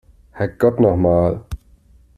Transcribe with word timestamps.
Herrgott 0.31 0.79
noch 0.79 0.97
mal! 0.97 1.45